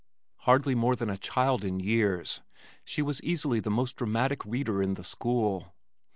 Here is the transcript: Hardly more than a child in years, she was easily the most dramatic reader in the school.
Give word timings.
Hardly 0.47 0.73
more 0.73 0.95
than 0.95 1.11
a 1.11 1.15
child 1.19 1.63
in 1.63 1.79
years, 1.79 2.41
she 2.83 3.03
was 3.03 3.21
easily 3.21 3.59
the 3.59 3.69
most 3.69 3.97
dramatic 3.97 4.43
reader 4.43 4.81
in 4.81 4.95
the 4.95 5.03
school. 5.03 5.75